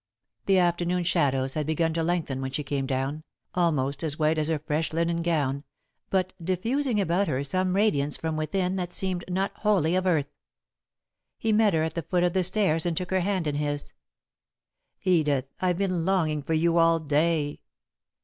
The 0.47 0.57
afternoon 0.57 1.03
shadows 1.03 1.53
had 1.53 1.67
begun 1.67 1.93
to 1.93 2.01
lengthen 2.01 2.41
when 2.41 2.49
she 2.49 2.63
came 2.63 2.87
down, 2.87 3.21
almost 3.53 4.01
as 4.03 4.17
white 4.17 4.39
as 4.39 4.47
her 4.47 4.57
fresh 4.57 4.91
linen 4.93 5.21
gown, 5.21 5.63
but 6.09 6.33
diffusing 6.43 6.99
about 6.99 7.27
her 7.27 7.43
some 7.43 7.75
radiance 7.75 8.17
from 8.17 8.35
within 8.35 8.77
that 8.77 8.91
seemed 8.93 9.23
not 9.29 9.55
wholly 9.57 9.95
of 9.95 10.07
earth. 10.07 10.31
He 11.37 11.51
met 11.51 11.75
her 11.75 11.83
at 11.83 11.93
the 11.93 12.01
foot 12.01 12.23
of 12.23 12.33
the 12.33 12.43
stairs, 12.43 12.87
and 12.87 12.97
took 12.97 13.11
her 13.11 13.21
hand 13.21 13.45
in 13.45 13.53
his. 13.57 13.93
"Edith! 15.03 15.45
I've 15.61 15.77
been 15.77 16.03
longing 16.03 16.41
for 16.41 16.55
you 16.55 16.79
all 16.79 16.97
day!" 16.97 17.59